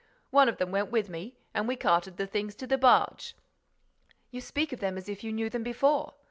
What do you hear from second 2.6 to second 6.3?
the barge." "You speak of them as if you knew them before."